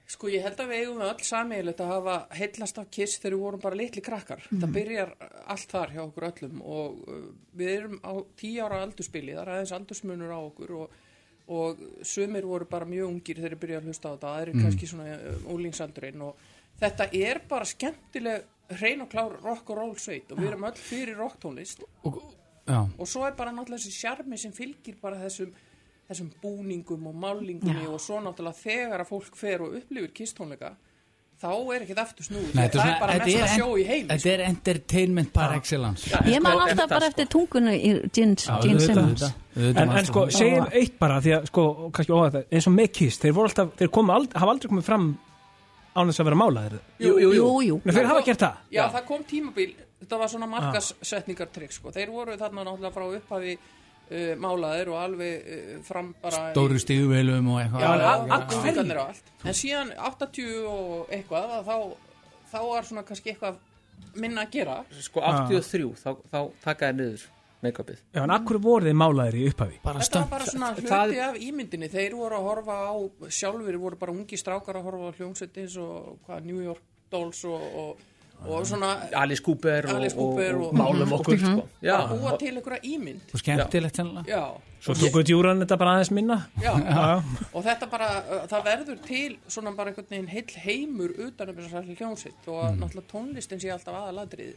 Sko 0.08 0.30
ég 0.32 0.42
held 0.42 0.58
að 0.58 0.70
við 0.72 0.82
eigum 0.82 1.02
við 1.02 1.10
öll 1.12 1.26
sameiginlegt 1.28 1.80
að 1.84 1.90
hafa 1.92 2.16
heillast 2.38 2.78
af 2.80 2.88
kiss 2.96 3.20
þegar 3.20 3.34
við 3.36 3.42
vorum 3.44 3.62
bara 3.62 3.78
litli 3.78 4.02
krakkar. 4.02 4.46
Það 4.48 4.70
byrjar 4.78 5.10
allt 5.52 5.74
þar 5.74 5.92
hjá 5.94 6.00
okkur 6.06 6.26
öllum 6.30 6.62
og 6.64 7.02
uh, 7.04 7.26
við 7.60 7.72
erum 7.74 7.98
á 8.00 8.12
tíu 8.40 8.64
ára 8.64 8.80
aldurspili, 8.86 9.34
það 9.36 9.42
er 9.42 9.52
aðeins 9.54 9.74
aldursmunur 9.76 10.32
á 10.32 10.40
okkur 10.40 10.72
og, 10.80 10.94
og 11.52 11.82
sumir 12.08 12.48
voru 12.48 12.66
bara 12.72 12.88
mjög 12.88 13.12
ungir 13.12 13.36
þegar 13.36 13.54
þeir 13.54 13.62
byrja 13.66 13.82
að 13.82 13.90
hlusta 13.90 14.08
á 14.08 14.12
þetta, 14.16 14.32
aðrir 14.40 14.62
kannski 14.64 14.88
svona 14.88 15.18
uh, 15.18 15.42
úlingsaldurinn 15.52 16.24
og 16.24 16.48
þetta 16.80 17.10
er 17.20 17.42
bara 17.52 17.68
skemmtileg 17.68 18.48
hrein 18.68 19.04
og 19.04 19.08
klár 19.12 19.38
rock 19.42 19.70
og 19.72 19.80
roll 19.80 19.94
sveit 20.00 20.32
og 20.32 20.40
við 20.40 20.50
erum 20.52 20.66
öll 20.68 20.76
fyrir 20.80 21.16
rocktónlist 21.16 21.84
og, 22.04 22.20
og 22.68 23.06
svo 23.08 23.24
er 23.26 23.36
bara 23.38 23.54
náttúrulega 23.54 23.80
þessi 23.80 23.96
sjarmi 23.96 24.38
sem 24.40 24.52
fylgir 24.52 24.98
bara 25.00 25.20
þessum 25.22 25.54
þessum 26.08 26.28
búningum 26.42 27.08
og 27.10 27.16
málingunni 27.20 27.88
og 27.88 28.00
svo 28.00 28.20
náttúrulega 28.24 28.62
þegar 28.62 29.04
að 29.04 29.10
fólk 29.10 29.36
fer 29.36 29.64
og 29.64 29.80
upplifir 29.80 30.14
kistónleika 30.16 30.74
þá 31.38 31.50
er 31.70 31.84
ekkert 31.84 32.00
aftur 32.02 32.26
snúið. 32.26 32.48
Nei, 32.56 32.64
það 32.72 32.88
er 32.88 32.96
bara 32.98 33.18
mest 33.20 33.42
að 33.44 33.52
sjó 33.52 33.66
í 33.78 33.84
heim 33.86 34.08
Þetta 34.10 34.30
er 34.32 34.40
entertainment 34.48 35.30
par 35.34 35.52
excellence. 35.54 36.10
Ég 36.26 36.42
man 36.42 36.56
sko, 36.56 36.64
alltaf 36.64 36.90
bara 36.90 36.98
sko. 37.04 37.10
eftir 37.12 37.28
tungunni 37.34 37.74
í 37.78 37.92
Gene, 38.16 38.80
Simmons. 38.82 39.26
En, 39.54 39.94
sko, 40.08 40.24
segjum 40.34 40.66
eitt 40.80 40.98
bara 40.98 41.20
því 41.22 41.36
að 41.36 41.46
sko, 41.52 41.66
kannski 41.94 42.16
óvægt 42.16 42.56
eins 42.58 42.68
og 42.70 42.74
með 42.74 42.90
Kiss, 42.98 43.20
þeir 43.22 43.36
voru 43.36 43.52
alltaf 43.52 43.70
þeir 43.78 43.92
komu 43.94 44.16
ald, 44.16 44.34
hafa 44.34 44.54
aldrei 44.56 44.72
komið 44.72 44.88
fram 44.88 45.06
án 45.98 46.10
þess 46.10 46.22
að 46.22 46.28
vera 46.30 46.38
málaðir. 46.38 46.78
Jú, 47.02 47.12
jú, 47.22 47.32
jú. 47.34 47.48
Jú. 47.66 47.76
Nei, 47.84 47.92
þeir 47.96 48.08
hafa 48.12 48.24
gert 48.26 48.44
það. 48.44 48.62
Já, 48.74 48.82
það 48.94 49.06
kom 49.10 49.24
tímabil, 49.32 49.68
þetta 50.02 50.20
var 50.22 50.32
svona 50.32 50.48
markassetningartrygg 50.54 51.74
sko. 51.74 51.92
þeir 51.94 52.14
voru 52.14 52.36
þarna 52.40 52.66
náttúrulega 52.68 52.94
frá 52.96 53.06
upphafi 53.18 53.54
uh, 53.58 54.34
málaðir 54.44 54.92
og 54.94 55.00
alveg 55.02 55.48
uh, 55.54 55.72
fram 55.86 56.12
bara 56.22 56.44
Stóru 56.52 56.82
stíðuvelum 56.82 57.50
og 57.54 57.62
eitthvað. 57.62 57.86
Já, 57.86 59.00
allt. 59.06 59.32
En 59.44 59.56
síðan 59.56 59.94
80 60.10 60.68
og 60.74 61.10
eitthvað 61.14 61.56
að 61.58 61.72
þá, 61.72 61.76
þá 62.52 62.60
var 62.68 62.92
svona 62.92 63.08
kannski 63.08 63.34
eitthvað 63.34 63.64
minna 64.18 64.46
að 64.46 64.54
gera. 64.54 64.78
Sko 65.02 65.24
83 65.26 65.90
þá, 65.98 66.14
þá 66.30 66.40
taka 66.64 66.88
þær 66.88 67.02
niður 67.02 67.26
make-upið. 67.62 68.02
Já, 68.14 68.22
en 68.22 68.30
akkur 68.30 68.58
voru 68.62 68.86
þeir 68.86 68.98
málaðir 68.98 69.34
í 69.40 69.46
upphafi? 69.50 69.80
Bara 69.82 70.00
Þetta 70.04 70.20
var 70.20 70.28
bara 70.30 70.44
svona 70.46 70.68
hluti 70.74 70.88
það- 70.88 71.22
af 71.28 71.36
ímyndinni. 71.48 71.88
Þeir 71.90 72.14
voru 72.14 72.36
að 72.38 72.46
horfa 72.48 72.76
á, 72.88 72.94
sjálfur 73.28 73.78
voru 73.78 73.96
bara 73.98 74.12
ungi 74.12 74.36
strákar 74.38 74.76
að 74.78 74.86
horfa 74.88 75.10
á 75.10 75.16
hljómsveitis 75.18 75.76
og 75.78 76.18
hvað, 76.26 76.44
New 76.44 76.60
York 76.62 76.82
Dolls 77.10 77.44
og, 77.44 77.60
og, 77.74 77.96
og 78.46 78.66
svona 78.66 78.92
Alice 79.18 79.42
Cooper 79.42 79.86
og, 79.90 79.96
Alice 80.00 80.16
Cooper 80.16 80.54
og, 80.54 80.60
og- 80.60 80.68
og 80.68 80.74
málum 80.78 81.12
okkur 81.18 81.38
sko. 81.38 81.68
já, 81.82 81.96
að 81.96 82.12
búa 82.20 82.38
til 82.38 82.56
einhverja 82.56 82.80
ímynd. 82.84 83.20
Og 83.34 83.38
skemmtilegt 83.42 83.96
sennilega. 83.96 84.24
Já, 84.28 84.44
Svo 84.80 84.94
tókuðu 84.94 85.24
djúran 85.26 85.58
þetta 85.58 85.76
bara 85.78 85.90
aðeins 85.96 86.10
minna. 86.14 86.36
Já. 86.62 86.70
Já, 86.78 87.22
og 87.52 87.64
þetta 87.64 87.88
bara, 87.90 88.08
það 88.46 88.64
verður 88.64 89.00
til 89.06 89.38
svona 89.48 89.72
bara 89.76 89.90
einhvern 89.90 90.06
veginn 90.10 90.28
heill 90.28 90.54
heimur 90.62 91.10
utan 91.26 91.48
um 91.50 91.56
þessar 91.56 91.82
hljómsveit 91.88 92.46
og 92.46 92.62
mm. 92.62 92.78
náttúrulega 92.84 93.10
tónlistin 93.10 93.58
sé 93.60 93.72
alltaf 93.74 93.94
aðaladriði 93.94 94.54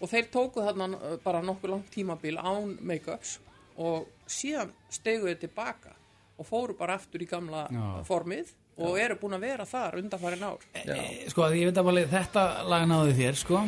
og 0.00 0.08
þeir 0.08 0.30
tóku 0.30 0.62
þarna 0.62 0.88
bara 1.24 1.42
nokkuð 1.42 1.70
langt 1.70 1.90
tímabil 1.90 2.38
án 2.38 2.76
make-ups 2.80 3.38
og 3.76 4.06
síðan 4.28 4.70
steguðu 4.90 5.32
þeir 5.34 5.40
tilbaka 5.48 5.96
og 6.38 6.46
fóru 6.46 6.76
bara 6.78 6.94
aftur 6.94 7.20
í 7.22 7.26
gamla 7.28 7.66
Já. 7.72 8.04
formið 8.06 8.54
og 8.78 8.98
eru 9.02 9.16
búin 9.20 9.38
að 9.38 9.46
vera 9.48 9.66
þar 9.68 9.98
undanfærin 10.02 10.44
ár. 10.48 10.66
Eh, 10.84 11.24
Sko, 11.32 11.48
ég 11.54 11.70
veit 11.70 11.80
að 11.80 11.88
bara 11.90 12.04
þetta 12.12 12.44
lag 12.68 12.86
náði 12.90 13.16
þér, 13.18 13.40
sko. 13.42 13.64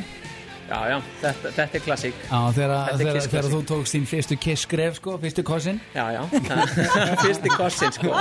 Já, 0.70 0.76
já, 0.86 0.96
þetta, 1.18 1.50
þetta 1.56 1.78
er 1.78 1.82
klassík. 1.82 2.18
Já, 2.30 2.38
þegar, 2.54 3.00
er 3.40 3.46
þú 3.50 3.58
tókst 3.66 3.94
þín 3.96 4.04
fyrstu 4.06 4.36
kiss 4.38 4.62
skref, 4.68 5.00
sko, 5.00 5.16
fyrstu 5.18 5.42
kossin. 5.42 5.80
Já, 5.96 6.04
já, 6.14 6.20
fyrsti 7.24 7.50
kossin 7.56 7.96
sko. 7.96 8.12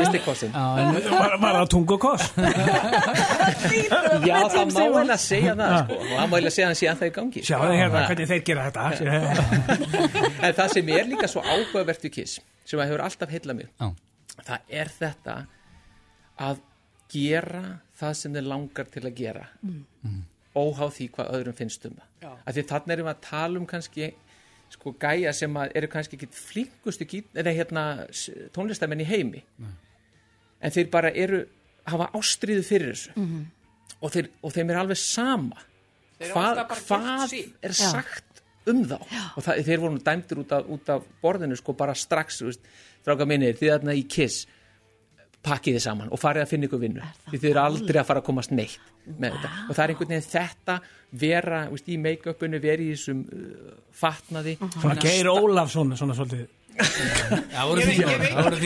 fyrsti 0.00 0.22
kossin. 0.24 0.50
Var, 0.56 1.36
var 1.44 1.60
það 1.60 1.68
tung 1.76 1.94
og 1.94 2.00
koss. 2.02 2.26
Já, 4.26 4.36
það 4.50 4.72
má 4.74 4.80
eiginlega 4.82 5.16
segja 5.20 5.54
það 5.58 5.76
sko. 5.76 5.96
og 6.00 6.10
það 6.10 6.26
má 6.26 6.34
eiginlega 6.34 6.54
segja 6.56 6.68
hann 6.70 6.78
síðan 6.80 6.98
það 7.00 7.10
í 7.10 7.14
gangi 7.16 7.42
Sjá 7.46 7.56
þið 7.62 7.74
hérna 7.78 8.02
hvernig 8.10 8.30
þeir 8.30 8.42
gera 8.50 8.66
þetta. 8.66 8.82
En 10.48 10.58
það 10.58 10.74
sem 10.74 10.92
er 10.96 11.08
líka 11.10 11.30
svo 11.30 11.44
áhugavert 11.44 12.04
við 12.06 12.14
Kiss 12.18 12.38
sem 12.66 12.80
að 12.82 12.90
hefur 12.90 13.04
alltaf 13.06 13.32
heilla 13.34 13.56
mig 13.56 13.70
Já. 13.70 13.88
það 14.48 14.74
er 14.82 14.92
þetta 14.98 15.36
að 16.40 16.64
gera 17.10 17.62
það 18.00 18.16
sem 18.16 18.34
þeir 18.36 18.48
langar 18.48 18.90
til 18.90 19.04
að 19.04 19.14
gera. 19.18 19.46
Óháð 20.56 20.96
því 20.96 21.06
hvað 21.14 21.32
öðrum 21.36 21.56
finnst 21.58 21.86
um 21.86 21.96
það. 21.98 22.08
Já. 22.20 22.32
af 22.44 22.54
því 22.54 22.64
þannig 22.72 22.94
erum 22.94 23.08
við 23.08 23.14
að 23.14 23.22
tala 23.26 23.60
um 23.60 23.68
kannski 23.70 24.10
sko 24.70 24.92
gæja 25.02 25.32
sem 25.34 25.56
að 25.58 25.72
eru 25.80 25.88
kannski 25.90 26.18
ekki 26.18 26.28
flinkustu 26.34 27.06
hérna 27.34 27.84
tónlistamenn 28.54 29.02
í 29.02 29.08
heimi. 29.08 29.44
En 30.60 30.74
þeir 30.74 30.90
bara 30.92 31.10
eru 31.10 31.44
hafa 31.88 32.10
ástríðu 32.18 32.62
fyrir 32.66 32.94
þessu. 32.94 33.14
Og, 34.00 34.12
þeir, 34.12 34.30
og 34.42 34.52
þeim 34.54 34.70
er 34.70 34.80
alveg 34.80 34.96
sama 34.96 35.58
Þeir 36.20 36.34
hvað, 36.36 36.58
hvað 36.84 37.34
er 37.64 37.74
sagt 37.76 38.42
um 38.68 38.82
þá. 38.84 38.98
Og 39.36 39.44
það, 39.44 39.60
þeir 39.66 39.82
voru 39.82 39.94
nú 39.94 40.02
dæmdir 40.04 40.40
út 40.42 40.50
af, 40.52 40.66
út 40.68 40.90
af 40.92 41.06
borðinu 41.22 41.56
sko 41.56 41.74
bara 41.76 41.94
strax 41.96 42.40
þú 42.42 42.48
veist, 42.50 42.66
stráka 43.00 43.26
minni, 43.28 43.54
þið 43.56 43.72
þarna 43.72 43.94
í 43.96 44.02
kiss 44.04 44.44
pakkið 45.46 45.76
þið 45.78 45.84
saman 45.86 46.12
og 46.12 46.20
farið 46.20 46.44
að 46.44 46.50
finna 46.52 46.68
ykkur 46.68 46.82
vinnu. 46.82 47.10
Því 47.30 47.40
þið 47.40 47.50
eru 47.50 47.62
aldrei 47.64 48.00
að 48.02 48.08
fara 48.10 48.22
að 48.22 48.28
komast 48.28 48.52
neitt 48.54 48.78
með 49.16 49.36
þetta. 49.36 49.50
Og 49.66 49.74
það 49.74 49.82
er 49.84 49.92
einhvern 49.94 50.12
veginn 50.14 50.30
þetta 50.30 50.78
vera 51.24 51.60
veist, 51.72 51.88
í 51.90 51.98
make-upinu, 52.00 52.60
vera 52.62 52.84
í 52.84 52.88
þessum 52.94 53.20
uh, 53.26 53.76
fatnaði. 54.02 54.56
Svona 54.76 54.96
Geir 55.00 55.30
Ólafsson, 55.32 55.94
svona 55.98 56.16
svolítið. 56.18 56.48
Það 57.50 57.66
voru 57.66 57.82
veit 57.84 57.96
það 57.98 58.44
voru 58.46 58.58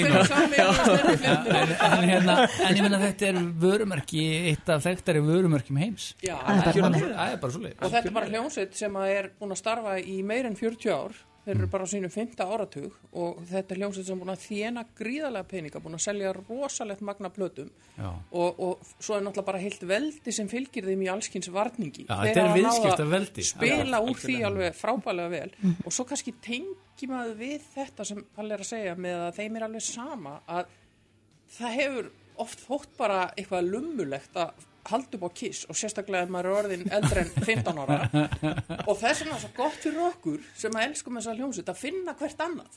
en, 1.24 1.70
en, 1.72 2.04
hérna, 2.04 2.34
en 2.44 2.76
ég 2.76 2.82
menna 2.84 3.00
þetta 3.00 3.28
er 3.30 3.38
vörumerki 3.64 4.24
eitt 4.52 4.70
af 4.70 4.84
þekktari 4.84 5.22
vörumerkjum 5.24 5.80
heims. 5.80 6.10
Já, 6.22 6.36
Það 6.44 6.52
er 6.52 6.60
bara 6.60 6.74
það 6.74 6.84
þannig. 6.84 7.06
er 7.24 7.40
bara 7.42 7.56
svo 7.56 7.62
leið 7.64 7.74
og 7.80 7.94
þetta 7.94 8.10
er 8.10 8.16
bara 8.18 8.30
hljómsveit 8.30 8.76
sem 8.78 8.98
er 9.08 9.30
búin 9.40 9.56
að 9.56 9.60
starfa 9.64 9.96
í 9.98 10.18
meir 10.26 10.50
en 10.50 10.58
40 10.60 10.94
ár 10.94 11.16
þeir 11.44 11.58
eru 11.58 11.66
bara 11.72 11.84
á 11.84 11.88
sínum 11.92 12.12
5. 12.12 12.34
áratug 12.40 12.94
og 13.20 13.40
þetta 13.50 13.74
er 13.74 13.80
hljómsveit 13.82 14.06
sem 14.08 14.16
er 14.16 14.20
búin 14.22 14.32
að 14.34 14.44
þjena 14.46 14.84
gríðarlega 14.98 15.48
peninga, 15.50 15.82
búin 15.84 15.98
að 15.98 16.04
selja 16.06 16.32
rosalegt 16.38 17.02
magna 17.04 17.30
plötum 17.34 17.68
Já. 17.98 18.08
og, 18.32 18.60
og 18.64 18.86
svo 18.98 19.18
er 19.18 19.26
náttúrulega 19.26 19.48
bara 19.50 19.60
heilt 19.62 19.84
veldi 19.90 20.34
sem 20.34 20.48
fylgir 20.48 20.88
þeim 20.88 21.04
í 21.04 21.10
allskins 21.12 21.50
varningi 21.52 22.06
Já, 22.08 22.16
Þeir 22.24 22.32
er 22.32 22.40
náð 22.40 22.50
að 22.50 22.58
viðskiptaveldi. 22.60 23.46
spila 23.50 24.00
úr 24.08 24.20
því 24.24 24.38
alveg 24.48 24.78
frábælega 24.80 25.32
vel 25.36 25.74
og 25.84 25.92
svo 25.92 26.08
kannski 26.08 26.34
tengi 26.44 27.10
maður 27.10 27.36
við 27.44 27.68
þetta 27.74 28.08
sem 28.08 28.24
Palli 28.34 28.56
er 28.56 28.64
að 28.64 28.70
segja 28.72 28.94
með 28.96 29.26
að 29.28 29.40
þeim 29.42 29.56
er 29.60 29.66
alveg 29.68 29.84
sama 29.86 30.38
að 30.48 30.72
það 31.58 31.76
hefur 31.80 32.12
oft 32.42 32.62
þótt 32.66 32.94
bara 32.98 33.18
eitthvað 33.36 33.68
lummulegt 33.70 34.38
að 34.40 34.64
halda 34.90 35.18
upp 35.18 35.24
á 35.26 35.30
kiss 35.40 35.64
og 35.70 35.76
sérstaklega 35.78 36.26
ef 36.26 36.32
maður 36.34 36.48
er 36.50 36.56
orðin 36.60 36.82
eldri 36.98 37.22
en 37.22 37.30
15 37.46 37.78
ára. 37.84 37.98
Og 38.90 38.98
þess 39.00 39.22
vegna 39.22 39.36
er 39.38 39.42
svo 39.44 39.50
gott 39.56 39.78
fyrir 39.80 40.02
okkur 40.08 40.40
sem 40.60 40.74
að 40.76 40.86
elskum 40.88 41.18
þessa 41.20 41.34
hljómsveit 41.38 41.70
að 41.72 41.78
finna 41.80 42.14
hvert 42.18 42.42
annað. 42.44 42.68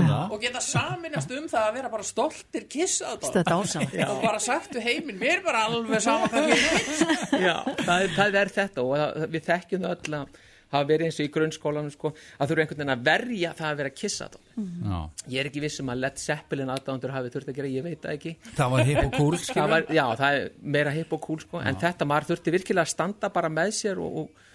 Um 0.00 0.10
það. 0.10 0.34
Og 0.36 0.44
geta 0.44 0.62
saminast 0.64 1.34
um 1.38 1.48
það 1.50 1.66
að 1.70 1.74
vera 1.80 1.92
bara 1.96 2.06
stoltir 2.10 2.68
kiss 2.70 3.00
að 3.06 3.24
Þetta 3.26 3.40
er 3.42 3.56
ásamt. 3.56 3.96
og 4.06 4.22
bara 4.26 4.38
sagt 4.44 4.76
við 4.78 4.86
heiminn, 4.90 5.18
mér 5.20 5.38
er 5.40 5.42
bara 5.48 5.64
alveg 5.70 6.04
sama 6.04 6.28
hvað 6.30 6.52
fyrir 6.52 6.78
kiss 6.78 7.34
Já, 7.40 7.56
það, 7.82 7.96
er- 8.04 8.14
það 8.20 8.38
er 8.44 8.54
þetta 8.60 8.84
og 8.86 8.94
það, 9.00 9.26
við 9.34 9.44
þekkjum 9.50 9.84
það 9.88 9.96
öll 9.96 10.20
að 10.20 10.38
hafa 10.70 10.88
verið 10.88 11.08
eins 11.08 11.18
og 11.20 11.26
í 11.26 11.32
grunnskólanum 11.34 11.92
sko, 11.94 12.12
að 12.38 12.52
þurfa 12.52 12.64
einhvern 12.64 12.80
veginn 12.82 12.94
að 12.94 13.06
verja 13.10 13.52
það 13.58 13.70
að 13.70 13.80
vera 13.80 13.92
að 13.92 13.98
kissa 14.00 14.28
þetta 14.28 14.50
Já. 14.60 14.98
ég 15.32 15.40
er 15.40 15.48
ekki 15.50 15.62
viss 15.64 15.80
um 15.82 15.90
að 15.92 16.02
Led 16.04 16.20
Zeppelin 16.20 16.72
aðdándur 16.74 17.14
hafi 17.14 17.32
þurft 17.34 17.50
að 17.50 17.58
gera, 17.60 17.72
ég 17.72 17.86
veit 17.86 18.02
það 18.02 18.16
ekki. 18.18 18.34
Það 18.58 18.74
var 18.74 18.84
hip 18.90 19.00
og 19.02 19.16
cool 19.16 19.38
það 19.60 19.72
var, 19.74 19.88
já, 19.96 20.04
það 20.20 20.38
er 20.38 20.48
meira 20.76 20.94
hip 20.94 21.16
og 21.16 21.24
cool 21.24 21.42
sko, 21.42 21.62
en 21.64 21.80
þetta 21.80 22.08
maður 22.10 22.30
þurfti 22.32 22.54
virkilega 22.58 22.86
að 22.86 22.94
standa 22.94 23.32
bara 23.34 23.52
með 23.52 23.74
sér 23.80 24.02
og, 24.02 24.22
og, 24.24 24.46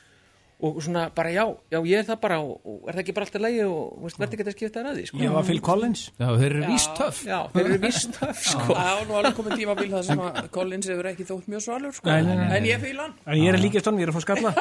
og 0.64 0.78
svona 0.84 1.10
bara 1.16 1.32
já, 1.36 1.44
já 1.72 1.80
ég 1.84 2.00
er 2.00 2.06
það 2.08 2.20
bara 2.24 2.38
og, 2.40 2.86
er 2.88 2.96
það 2.96 3.02
ekki 3.02 3.16
bara 3.18 3.28
alltaf 3.28 3.44
lægi 3.44 3.64
og 3.68 4.06
verði 4.06 4.38
ekki 4.38 4.46
að 4.46 4.56
skipta 4.56 4.80
þér 4.80 4.90
að 4.90 5.00
því 5.00 5.06
sko. 5.10 5.20
Var 5.36 5.48
Phil 5.50 5.62
Collins 5.68 6.04
Já, 6.16 6.28
þeir 6.40 6.46
eru 6.48 6.62
víst 6.70 6.94
töff 6.96 7.20
já, 7.28 7.38
þeir 7.52 7.66
eru 7.66 7.80
vist 7.84 8.10
töff 8.20 8.42
sko. 8.54 8.68
Það 8.70 8.92
var 8.94 9.06
nú 9.10 9.18
alveg 9.20 9.38
komið 9.42 9.58
tímabil 9.60 9.90
það 9.92 10.08
sem 10.10 10.24
að 10.26 10.42
Collins 10.56 10.90
hefur 10.94 11.12
ekki 11.12 11.28
þótt 11.28 11.52
mjög 11.52 11.66
svalur 11.68 11.96
sko. 12.00 12.10
Nei, 12.10 12.24
nei, 12.24 12.34
nei, 12.40 12.46
nei. 12.46 12.58
en 12.58 12.70
ég 12.72 12.84
fýla 12.86 13.08
hann 13.10 13.16
En 13.26 13.42
ég 13.42 13.52
er 13.52 13.60
að 13.60 13.66
líka 13.68 13.84
stónum, 13.84 14.00
ég 14.00 14.08
er 14.08 14.14
að 14.14 14.20
fá 14.20 14.24
skalla 14.30 14.56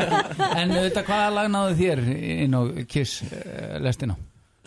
En 0.62 0.76
auðvitað 0.78 1.10
hvaða 1.10 1.30
lag 1.40 1.52
náðu 1.56 1.78
þér 1.82 2.04
inn 2.46 2.54
á 2.54 2.62
Kiss 2.86 3.24
uh, 3.26 3.76
lestina? 3.82 4.16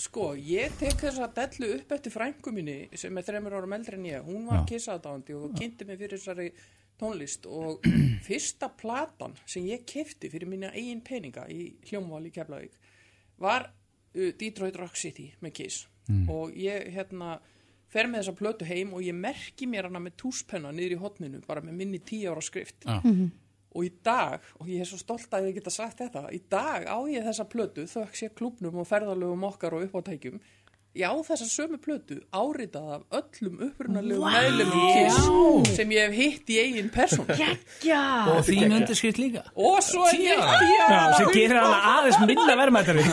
Sko, 0.03 0.31
ég 0.35 0.73
tek 0.79 0.97
þessa 0.97 1.27
dellu 1.37 1.75
upp 1.77 1.91
eftir 1.95 2.11
frængu 2.11 2.51
minni 2.51 2.77
sem 2.97 3.13
er 3.15 3.25
þreymur 3.27 3.59
árum 3.59 3.75
eldri 3.77 3.99
en 3.99 4.07
ég 4.09 4.23
hún 4.25 4.47
var 4.49 4.63
kissaðdándi 4.67 5.35
og 5.37 5.53
kynnti 5.53 5.85
mig 5.85 5.99
fyrir 6.01 6.17
þessari 6.17 6.47
tónlist 7.03 7.47
og 7.51 7.85
fyrsta 8.27 8.71
platan 8.79 9.35
sem 9.45 9.67
ég 9.67 9.85
kefti 9.89 10.31
fyrir 10.31 10.49
mína 10.49 10.73
eigin 10.73 11.03
peninga 11.05 11.45
í 11.51 11.73
hljómval 11.89 12.23
í 12.29 12.33
Keflavík 12.33 12.77
var 13.43 13.67
uh, 13.69 14.29
Detroit 14.39 14.79
Rock 14.79 14.99
City 14.99 15.31
með 15.43 15.59
Kiss. 15.59 15.87
Og 16.27 16.51
ég 16.59 16.89
hérna 16.91 17.37
fer 17.93 18.09
með 18.09 18.23
þessa 18.23 18.35
plötu 18.35 18.67
heim 18.67 18.91
og 18.97 19.05
ég 19.05 19.15
merki 19.15 19.67
mér 19.69 19.87
hana 19.87 20.01
með 20.03 20.17
túspenna 20.23 20.73
niður 20.73 20.97
í 20.97 20.99
hotninu 21.03 21.41
bara 21.45 21.63
með 21.63 21.79
minni 21.79 22.01
tíu 22.03 22.33
ára 22.33 22.43
skrift. 22.43 22.83
Já. 22.83 22.99
og 23.73 23.87
í 23.87 23.89
dag, 24.05 24.43
og 24.61 24.67
ég 24.69 24.83
er 24.83 24.85
svo 24.85 24.99
stolt 25.01 25.31
að 25.33 25.47
ég 25.47 25.55
geta 25.57 25.71
sagt 25.73 25.97
þetta, 26.03 26.27
í 26.29 26.43
dag 26.49 26.83
á 26.85 26.97
ég 27.09 27.25
þessa 27.25 27.47
plötu 27.49 27.87
þökk 27.89 28.19
sé 28.19 28.27
klubnum 28.37 28.75
og 28.77 28.85
ferðalögum 28.85 29.47
okkar 29.47 29.73
og 29.73 29.87
uppátækjum 29.87 30.37
ég 30.93 31.09
á 31.09 31.13
þessa 31.25 31.47
sömu 31.49 31.79
plötu 31.81 32.19
áritað 32.29 32.89
af 32.97 33.19
öllum 33.19 33.61
upprunalegu 33.67 34.19
wow. 34.21 34.35
meðlumum 34.35 34.83
Kiss 34.93 35.75
sem 35.77 35.93
ég 35.95 36.05
hef 36.05 36.17
hitt 36.19 36.51
í 36.53 36.59
eigin 36.61 36.91
persón 36.93 37.29
Já, 37.33 38.03
Og 38.29 38.43
þín 38.45 38.75
undirskrift 38.77 39.21
líka. 39.21 39.41
Og 39.57 39.79
svo 39.85 40.05
er 40.11 40.19
ég 40.21 40.43
Já, 40.77 40.99
sem 41.17 41.31
gerir 41.33 41.57
hana 41.57 41.79
aðeins 41.95 42.19
minna 42.27 42.57
verðmættari 42.59 43.07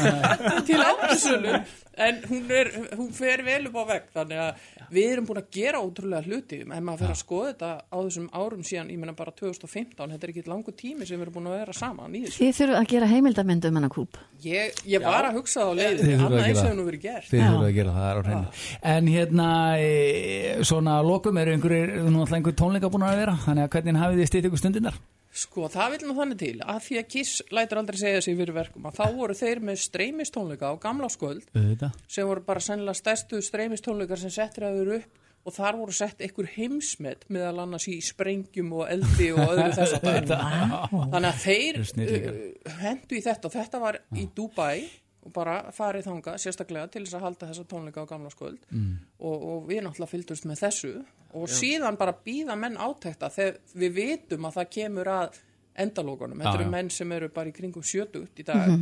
til 0.69 0.83
ámsölu 0.85 1.63
en 2.07 2.21
hún, 2.31 2.51
er, 2.55 2.73
hún 2.99 3.11
fer 3.17 3.45
vel 3.47 3.63
upp 3.71 3.79
á 3.81 3.85
vegg 3.93 4.11
þannig 4.17 4.43
að 4.47 4.67
við 4.91 5.13
erum 5.15 5.29
búin 5.29 5.43
að 5.43 5.51
gera 5.55 5.83
ótrúlega 5.85 6.27
hluti. 6.27 6.63
Ef 6.65 6.83
maður 6.83 7.05
fer 7.05 7.15
að 7.15 7.21
skoða 7.21 7.53
þetta 7.53 7.71
á 7.87 7.97
þessum 8.01 8.29
árum 8.35 8.67
síðan, 8.67 8.93
ég 8.95 9.03
meina 9.03 9.17
bara 9.19 9.35
2015 9.37 10.15
þetta 10.17 10.27
er 10.27 10.35
ekki 10.35 10.47
langu 10.51 10.75
tími 10.77 11.07
sem 11.07 11.19
við 11.21 11.29
erum 11.29 11.39
búin 11.39 11.51
að 11.53 11.59
vera 11.61 11.77
saman 11.77 12.19
í 12.19 12.25
þessu. 12.27 12.43
Þið 12.43 12.59
þurfum 12.61 12.81
að 12.81 12.91
gera 12.95 13.11
heimildamönd 13.15 13.71
um 13.71 13.81
hennar 13.81 13.95
kúp 13.95 14.21
ég, 14.45 14.81
ég 14.89 15.05
var 15.05 15.29
að 15.29 15.39
hugsa 15.41 15.65
á 15.67 15.71
Þið 15.71 15.81
leiðin 15.81 16.01
þurfum 16.01 16.21
að 16.21 16.27
annað 16.27 16.45
eins 16.45 16.59
gera 16.59 16.67
hefur 16.67 16.79
nú 16.79 16.87
verið 16.89 17.05
gert. 17.05 17.29
Þið 17.31 17.41
Já. 17.41 17.47
þurfum 17.47 17.67
að 17.67 17.77
gera 17.79 17.95
það, 17.95 18.01
það 18.01 18.11
er 18.11 18.21
á 18.21 18.27
hreinu. 18.27 18.67
En 18.95 19.11
hérna, 19.15 19.49
e, 19.79 20.67
svona 20.71 20.99
lokum 21.07 21.41
eru 21.41 21.57
einhverjir, 21.57 21.95
nú 22.07 22.25
alltaf 22.25 22.39
einhver 22.39 22.59
tónleika 22.61 22.93
búin 22.93 23.07
að 23.07 23.23
vera? 23.25 23.39
Þannig 23.47 23.67
að 23.67 23.73
hvernig 23.77 24.05
hafið 24.05 24.23
þið 24.23 24.31
stýtt 24.31 24.51
ykkur 24.51 24.63
stundirnar? 24.63 25.01
Sko, 25.31 25.69
það 25.71 25.93
vil 25.95 26.09
nú 26.09 26.15
þannig 26.17 26.39
til 26.41 26.57
að 26.65 26.81
því 26.89 26.97
að 26.99 27.09
Kiss 27.15 27.43
lætur 27.55 27.79
aldrei 27.79 27.99
segja 28.01 28.23
sig 28.25 28.35
fyrir 28.35 28.57
verkum 28.57 28.89
að 28.91 28.97
þá 28.99 29.05
voru 29.15 29.37
þeir 29.39 29.61
með 29.63 29.77
streymistónleika 29.85 30.73
á 30.73 30.75
gamla 30.83 31.11
skvöld 31.13 31.47
Auðvitað. 31.55 31.99
sem 32.11 32.27
voru 32.27 32.43
bara 32.49 32.63
sennilega 32.67 32.99
stærstu 32.99 33.39
streymistónleikar 33.47 34.19
sem 34.19 34.33
settir 34.35 34.67
að 34.67 34.81
þeir 34.81 34.95
upp 34.99 35.21
og 35.47 35.55
þar 35.57 35.79
voru 35.79 35.95
sett 35.97 36.21
einhver 36.21 36.49
heimsmet 36.57 37.23
meðal 37.33 37.63
annars 37.63 37.87
í 37.89 37.97
sprengjum 38.05 38.75
og 38.77 38.91
eldi 38.93 39.31
og 39.33 39.45
öðru 39.47 39.71
þess 39.79 39.97
að 39.97 40.35
þannig 40.35 41.31
að 41.31 41.39
þeir 41.47 41.79
uh, 41.81 42.75
hendu 42.83 43.17
í 43.17 43.23
þetta 43.25 43.49
og 43.49 43.55
þetta 43.55 43.83
var 43.87 44.01
í 44.19 44.27
Dubai 44.37 44.75
og 45.21 45.33
bara 45.37 45.57
farið 45.77 46.07
þanga 46.09 46.37
sérstaklega 46.41 46.91
til 46.93 47.03
þess 47.05 47.19
að 47.19 47.25
halda 47.27 47.49
þessa 47.51 47.67
tónleika 47.69 48.05
á 48.05 48.11
gamla 48.11 48.31
skvöld. 48.33 48.63
Mm. 48.73 48.95
og, 49.21 49.43
og 49.51 49.67
við 49.69 49.83
náttúrulega 49.85 50.15
fylgdust 50.15 50.49
með 50.49 50.63
þessu. 50.65 50.93
Og 51.37 51.51
síðan 51.53 51.99
bara 52.01 52.17
býða 52.25 52.57
menn 52.59 52.79
átekta 52.81 53.29
þegar 53.31 53.61
við 53.83 53.93
vitum 53.99 54.49
að 54.49 54.57
það 54.61 54.71
kemur 54.79 55.13
að 55.15 55.43
endalókunum, 55.81 56.41
þetta 56.41 56.55
Já, 56.55 56.59
eru 56.59 56.67
já. 56.67 56.73
menn 56.73 56.89
sem 56.91 57.13
eru 57.17 57.29
bara 57.35 57.53
í 57.53 57.55
kringum 57.55 57.85
sjötugt 57.87 58.41
í 58.43 58.47
dag. 58.49 58.73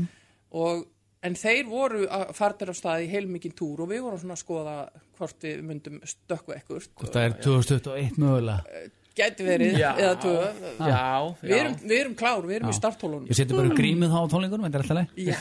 Og 0.56 0.86
en 1.26 1.34
þeir 1.38 1.66
voru 1.68 2.06
að 2.06 2.30
fartir 2.38 2.70
af 2.72 2.78
stað 2.78 3.04
í 3.06 3.10
heilmikinn 3.12 3.56
túr 3.58 3.82
og 3.84 3.90
við 3.90 4.04
vorum 4.06 4.22
svona 4.22 4.36
að 4.38 4.42
skoða 4.44 4.76
hvort 5.18 5.44
við 5.44 5.64
myndum 5.66 5.98
stökku 6.06 6.54
ekkert 6.54 7.02
Það 7.02 7.24
er 7.24 7.36
2021 7.42 8.20
mögulega 8.22 8.82
gæti 9.18 9.46
verið 9.46 9.76
Já. 9.78 9.88
eða 9.98 10.14
tvö. 10.22 10.34
Já, 10.78 11.02
við 11.42 11.54
erum, 11.58 11.74
við 11.82 11.96
erum 11.98 12.14
klár, 12.18 12.46
við 12.48 12.56
erum 12.58 12.70
í 12.70 12.76
starthólunum 12.76 13.26
Við 13.28 13.40
setjum 13.40 13.60
bara 13.60 13.76
grímið 13.78 14.14
þá 14.14 14.18
á 14.18 14.26
tónleikunum, 14.32 14.64
þetta 14.68 14.78
er 14.78 14.82
alltaf 14.84 15.06
Já, 15.18 15.36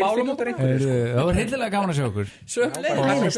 Málum 0.04 0.32
út 0.34 0.40
Það 0.46 1.22
var 1.30 1.40
hildilega 1.40 1.70
gaman 1.74 1.92
að 1.92 2.00
sjá 2.00 2.06
okkur. 2.08 2.32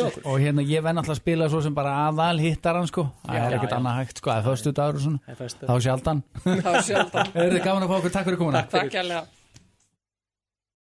Og, 0.06 0.18
og 0.22 0.40
hérna 0.42 0.66
ég 0.68 0.84
venn 0.84 1.02
alltaf 1.02 1.16
að 1.16 1.20
spila 1.22 1.50
svo 1.52 1.62
sem 1.64 1.76
bara 1.76 1.94
aðal 2.06 2.38
hittaran 2.42 2.88
sko. 2.90 3.08
Það 3.26 3.42
er 3.42 3.58
ekkert 3.58 3.75
já. 3.75 3.78
annað 3.80 4.00
hægt 4.00 4.22
sko, 4.22 4.32
það 4.32 4.40
er 4.40 4.49
föstu 4.49 4.75
dagur 4.78 4.99
og 4.99 5.06
svona. 5.06 5.20
Er 5.26 5.37
þá 5.68 5.76
sjaldan. 5.88 6.25
Það 6.42 6.82
Er 7.42 7.62
gaman 7.62 7.87
að 7.87 7.92
fá 7.92 7.96
okkur, 8.00 8.16
takk 8.18 8.28
fyrir 8.28 8.42
komuna. 8.42 8.66
Takk 8.72 8.99
hérlega 9.00 9.25